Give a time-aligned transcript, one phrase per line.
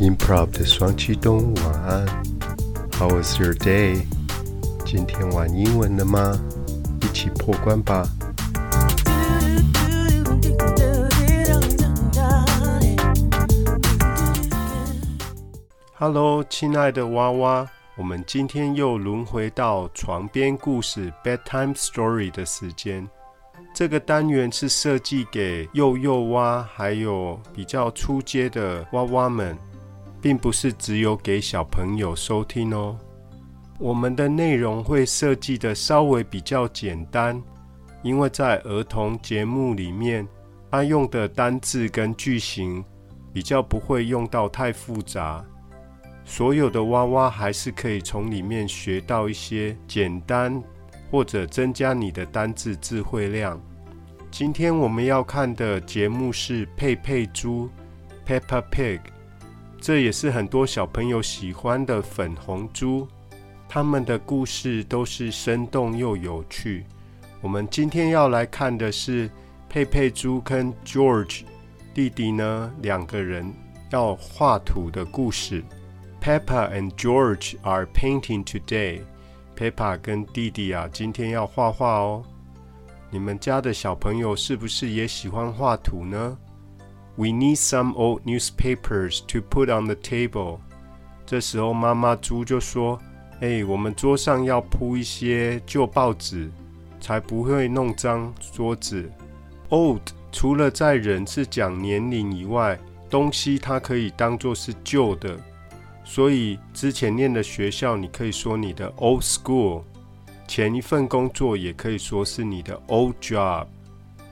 [0.00, 2.06] Improv 的双栖动物晚安
[2.92, 4.06] ，How was your day？
[4.86, 6.38] 今天玩英文了吗？
[7.02, 8.08] 一起破关吧
[15.94, 23.08] ！Hello，亲爱的娃娃，我们今天又轮回到床边故事 （Bedtime Story） 的时间。
[23.74, 29.58] 这个单元是设计给幼幼蛙，还有比较初阶的娃娃们。
[30.20, 32.98] 并不是只有给小朋友收听哦。
[33.78, 37.40] 我们的内容会设计的稍微比较简单，
[38.02, 40.26] 因为在儿童节目里面，
[40.70, 42.84] 它用的单字跟句型
[43.32, 45.44] 比较不会用到太复杂。
[46.24, 50.62] 所有的娃娃还是可以从里面学到一些简单
[51.10, 53.58] 或者增加你的单字智慧量。
[54.30, 57.70] 今天我们要看的节目是《佩佩猪》
[58.40, 59.00] （Peppa Pig）。
[59.80, 63.06] 这也是很多小朋友喜欢的粉红猪，
[63.68, 66.84] 他们的故事都是生动又有趣。
[67.40, 69.30] 我们今天要来看的是
[69.68, 71.42] 佩佩猪跟 George
[71.94, 73.52] 弟弟呢两个人
[73.90, 75.62] 要画图的故事。
[76.20, 79.00] Peppa and George are painting today.
[79.56, 82.24] Peppa 跟弟弟啊，今天要画画哦。
[83.10, 86.36] 你们家的小朋友是不是也喜欢画图呢
[87.18, 90.60] ？We need some old newspapers to put on the table。
[91.26, 92.96] 这时候，妈妈猪就说
[93.42, 96.48] ：“哎，我们桌上要铺一些旧报纸，
[97.00, 99.10] 才不会弄脏桌子。
[99.68, 102.78] ”Old 除了在人是讲年龄以外，
[103.10, 105.36] 东西它可以当做是旧的。
[106.04, 109.82] 所以之前念的学校，你可以说你的 old school；
[110.46, 113.66] 前一份工作也可以说是你的 old job。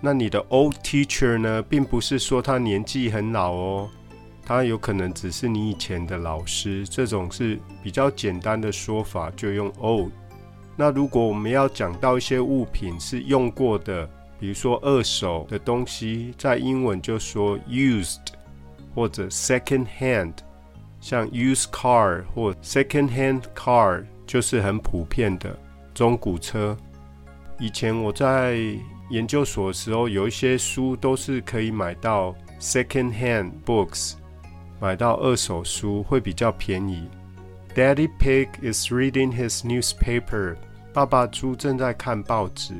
[0.06, 3.90] 那你的 old teacher 呢，并不是说他年纪很老哦，
[4.44, 10.12] 他有可能只是你以前的老师，这种是比较简单的说法，就用 old。
[10.76, 14.08] 那如果我们要讲到一些物品是用过的，
[14.38, 18.28] 比如说二手的东西，在英文就说 used
[18.94, 20.34] 或者 second hand，
[21.00, 25.58] 像 used car 或 second hand car 就是很普遍的
[25.92, 26.76] 中古车。
[27.58, 28.56] 以前我在
[29.10, 34.14] 研究所的时候，有一些书都是可以买到 second hand books，
[34.80, 37.08] 买到二手书会比较便宜。
[37.74, 40.56] Daddy Pig is reading his newspaper。
[40.92, 42.74] 爸爸猪正在看报纸。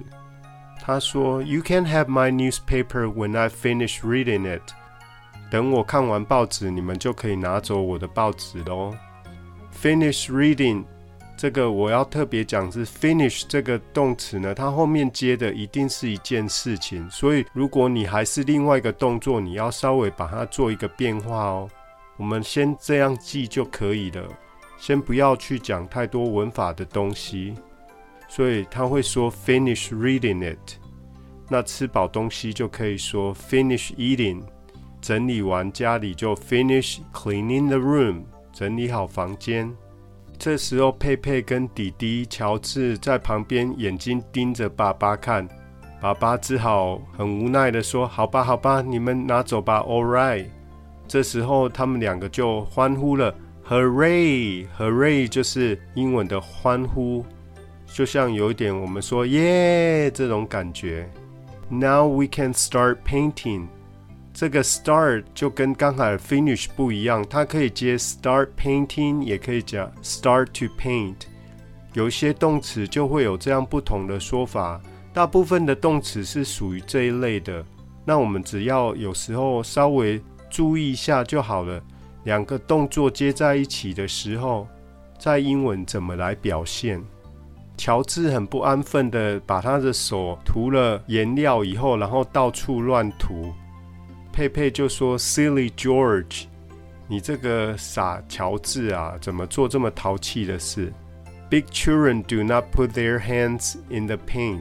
[0.81, 4.63] 他说：“You can have my newspaper when I finish reading it。”
[5.51, 8.95] 等我看完报纸，你们就可以拿走我的报纸喽。
[9.81, 10.85] Finish reading。
[11.37, 21.69] 这个我要特别讲是 finish 这个动词呢，它后面接的一定是一件事情，所以如果你还是另外一个动作，你要稍微把它做一个变化哦。
[22.17, 24.27] 我们先这样记就可以了，
[24.79, 27.55] 先不要去讲太多文法的东西。
[28.29, 30.79] 所以他会说 finish reading it，
[31.49, 34.43] 那吃饱东西就可以说 finish eating，
[35.01, 38.23] 整理完家里就 finish cleaning the room，
[38.53, 39.71] 整理好房间。
[40.39, 45.49] 这时候，佩佩跟弟弟乔治在旁边，眼睛盯着爸爸看。
[46.01, 50.47] 爸爸只好很无奈的说：“好吧，好吧，你们拿走吧。” All right。
[51.09, 53.35] 这时候，他们两个就欢呼了
[53.67, 57.25] ：“Hooray！Hooray！” 就是英文的欢呼，
[57.87, 61.09] 就像有一点我们说“耶”这种感觉。
[61.69, 63.69] Now we can start painting.
[64.39, 71.15] 这个 start 就跟刚才 finish 不一样，它可以接 start painting，也可以讲 start to paint。
[71.95, 74.79] 有一些动词就会有这样不同的说法，
[75.15, 77.65] 大部分的动词是属于这一类的。
[78.05, 80.21] 那我们只要有时候稍微
[80.51, 81.83] 注意一下就好了。
[82.25, 84.69] 两个动作接在一起的时候，
[85.19, 87.03] 在英文怎么来表现？
[87.79, 93.51] 乔治很不安分的把他的手涂了颜料以后，然后到处乱涂。
[94.37, 96.45] 佩佩就说：“Silly George，
[97.09, 100.93] 你这个傻乔治啊，怎么做这么淘气的事
[101.49, 104.61] ？Big children do not put their hands in the paint。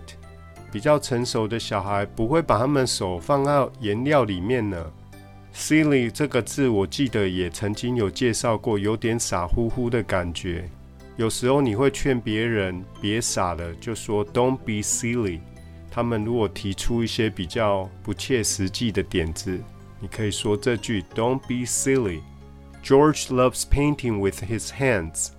[0.71, 4.81] 比较成熟的小孩不会把他们手放到颜料里面呢。
[5.53, 10.69] Silly 这个字，我记得也曾经有介绍过，有点傻乎乎的感觉。
[11.17, 15.41] 有时候你会劝别人别傻了，就说 Don't be silly。”
[15.95, 19.57] 他们如果提出一些比较不切实际的点子，
[20.01, 22.19] 你可以说这句 "Don't be silly."
[22.83, 25.29] George loves painting with his hands.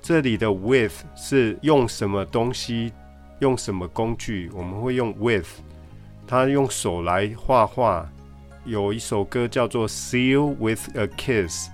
[0.00, 2.92] 这里的 "with" 是用什么东西，
[3.40, 4.48] 用什么工具？
[4.54, 5.48] 我们会用 "with"。
[6.28, 8.08] 他用手来画画。
[8.64, 11.68] 有一首歌叫做《Seal with a Kiss》，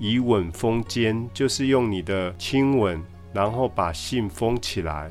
[0.00, 3.02] 以吻封缄，就是用你的亲吻，
[3.34, 5.10] 然后把信封起来。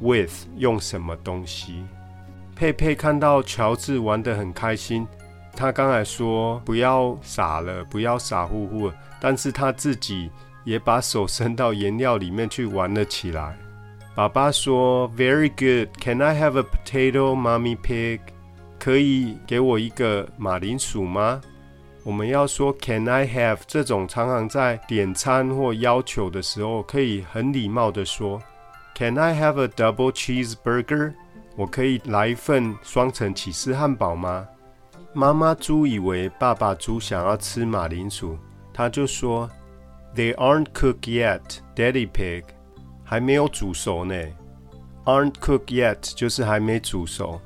[0.00, 1.84] With 用什么东西？
[2.56, 5.06] 佩佩看到乔治玩得很开心，
[5.54, 10.30] 他刚才说不要傻了，不要傻乎乎，但是他自己
[10.64, 13.56] 也把手伸到颜料里面去玩了起来。
[14.14, 15.88] 爸爸说：“Very good.
[16.02, 18.20] Can I have a potato, Mommy Pig？”
[18.78, 21.40] 可以给我一个马铃薯吗？
[22.02, 28.42] 我们要说 “Can I have” 这种常常在点餐或要求的时候，可以很礼貌的说。
[29.00, 31.14] Can I have a double cheeseburger？
[31.56, 34.46] 我可以来一份双层起司汉堡吗？
[35.14, 38.36] 妈妈猪以为爸爸猪想要吃马铃薯，
[38.74, 39.48] 他就说
[40.14, 41.40] ：“They aren't cooked yet,
[41.74, 42.44] Daddy Pig。”
[43.02, 44.14] 还没有煮熟呢。
[45.06, 47.40] Aren't cooked yet 就是还没煮熟。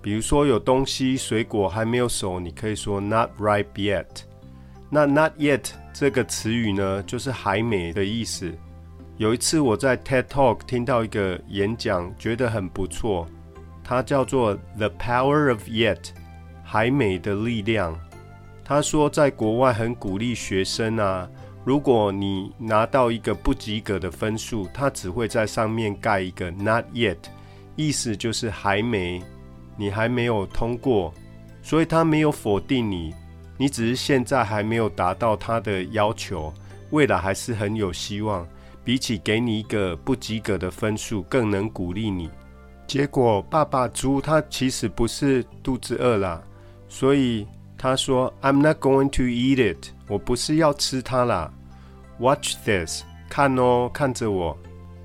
[0.00, 4.06] 比如说有东西水果还没有熟，你可以说 Not ripe yet。
[4.88, 8.50] 那 Not yet 这个词语呢，就是还没的意思。
[9.18, 13.26] 有一次我在 TED Talk 听到一个演讲，觉得很不错。
[13.82, 16.10] 它叫做 The Power of Yet，
[16.62, 17.98] 还美的力量。
[18.64, 21.28] 他说在国外很鼓励学生啊，
[21.64, 27.16] 如果你拿到一个不及格的分数，他只会在上面盖一个 Not Yet，
[27.74, 29.20] 意思就是还没，
[29.76, 31.12] 你还没有通过，
[31.60, 33.12] 所以他没有否定你，
[33.56, 36.54] 你只是现在还没有达到他的要求，
[36.90, 38.46] 未来还是很有希望。
[38.88, 42.30] 比起给你一个不及格的分数，更能鼓励你。
[42.86, 46.42] 结果爸爸猪他其实不是肚子饿啦，
[46.88, 47.46] 所以
[47.76, 51.52] 他说：“I'm not going to eat it。”我不是要吃它啦。
[52.18, 54.56] Watch this，看哦，看着我。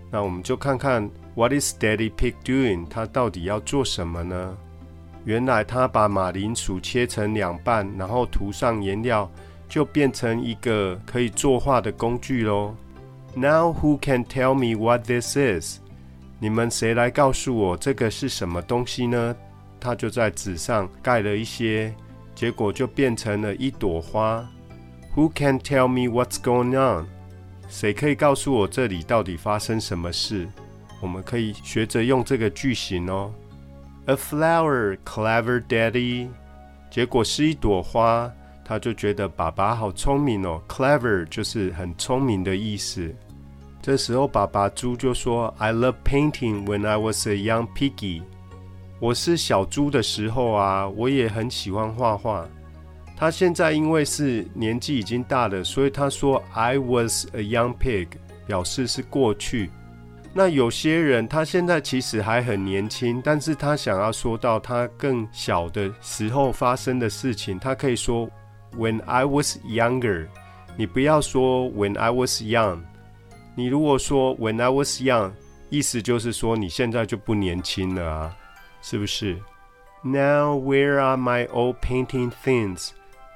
[0.09, 2.87] 那我们就看看 What is Daddy Pig doing？
[2.87, 4.55] 他到底要做什么呢？
[5.25, 9.29] 原来他把马铃薯切成两半，然后涂上颜料，
[9.67, 12.73] 就变成一个可以作画的工具喽。
[13.35, 15.79] Now who can tell me what this is？
[16.39, 19.35] 你们谁来告诉我这个是什么东西呢？
[19.79, 21.93] 他就在纸上盖了一些，
[22.35, 24.47] 结果就变成了一朵花。
[25.15, 27.07] Who can tell me what's going on？
[27.67, 30.47] 谁可以告诉我这里到底发生什么事？
[31.01, 33.33] 我们可以学着用这个句型哦。
[34.05, 36.27] A flower, clever daddy。
[36.91, 38.31] 结果是一朵花。
[38.65, 43.13] 他就觉得爸爸好聪明哦，clever 就是很聪明的意思。
[43.83, 48.21] 这时候爸爸猪就说：“I love painting when I was a young piggy。”
[49.01, 52.47] 我是小猪的时候啊，我也很喜欢画画。
[53.17, 58.07] 他现在因为是年纪已经大了，所以他说 “I was a young pig”，
[58.47, 59.69] 表示是过去。
[60.33, 68.29] 那有些人他现在其实还很年轻，但是他想要说到他更小的时候发生的事情，他可以说。
[68.77, 70.25] When I was younger，
[70.77, 72.79] 你不要说 When I was young。
[73.55, 75.31] 你如果说 When I was young，
[75.69, 78.35] 意思就是说你现在就不年轻了啊，
[78.81, 79.37] 是不是
[80.03, 82.89] ？Now where are my old painting things？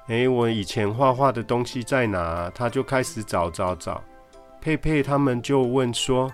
[0.07, 2.49] 哎，我以前画画的东西在哪？
[2.55, 4.03] 他就开始找找找。
[4.61, 6.31] 佩佩他们就问说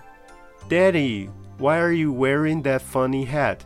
[0.68, 3.58] ：“Daddy，why are you wearing that funny hat？”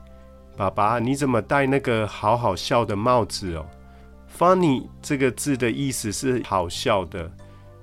[0.56, 3.67] 爸爸，你怎么戴那个好好笑的帽子哦
[4.37, 7.31] ？Funny 这个字的意思是好笑的，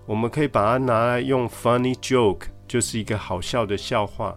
[0.06, 4.36] 我们可以把它拿来用 funny joke，就是一个好笑的笑话。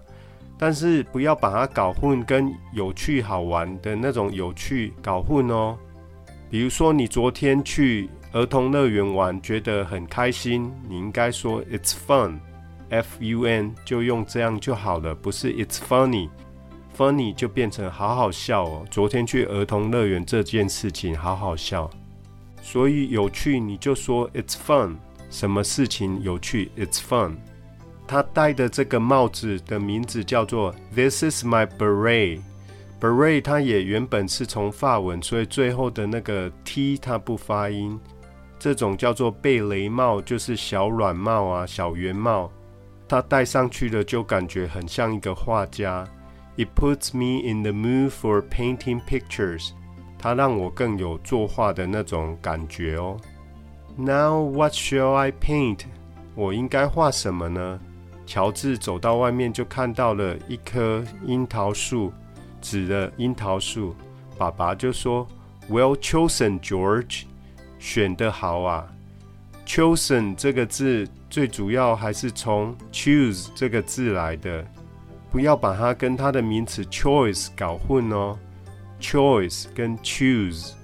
[0.61, 5.79] 但是不要把它搞混跟有趣好玩的那种有趣搞混哦。
[6.51, 18.85] 比如说你昨天去儿童乐园玩，觉得很开心，你应该说 It's fun，F U N 就用这样就好了，不是 It's funny，funny 就变成好好笑哦。
[18.91, 21.89] 昨天去儿童乐园这件事情好好笑。
[22.61, 24.97] 所以有趣，你就说 it's fun。
[25.31, 27.37] 什么事情有趣？It's fun。
[28.07, 32.41] 他戴的这个帽子的名字叫做 This is my beret。
[33.01, 38.01] beret 它也原本是从法文，所以最后的那个 t 它不发音。
[38.59, 42.51] 这种叫做贝雷帽，就是小软帽啊，小圆帽。
[43.07, 46.07] 他戴上去了，就感觉很像一个画家。
[46.57, 49.71] It puts me in the mood for painting pictures。
[50.19, 53.17] 它让我更有作画的那种感觉哦。
[54.01, 55.81] Now what shall I paint？
[56.37, 57.81] 我应该画什么呢？
[58.25, 62.13] 乔治走到外面就看到了一棵樱桃树，
[62.61, 63.97] 指着樱桃树。
[64.37, 65.27] 爸爸就说
[65.69, 67.25] ：“Well chosen, George，
[67.81, 68.87] 选得好啊。
[69.67, 74.65] ”Chosen 这个字最主要还是从 choose 这个字来的，
[75.29, 78.39] 不要把它跟它的名词 choice 搞混哦。
[79.01, 80.75] Choice 跟 choose，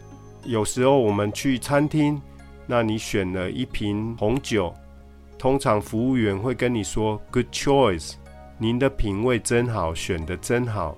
[0.43, 2.21] 有时候我们去餐厅
[2.67, 4.73] 那你选了一瓶红酒，
[5.39, 8.15] 通常服务员会跟你说 “Good choice”，
[8.59, 10.97] 您的品味真好，选的真好。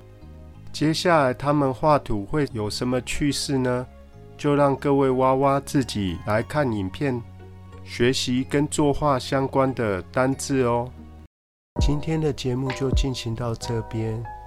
[0.73, 3.87] 接下来他们画图会有什么趣事呢？
[4.37, 7.21] 就让各位娃娃自己来看影片，
[7.85, 10.91] 学习跟作画相关的单字哦。
[11.81, 14.23] 今天的节目就进行到这边，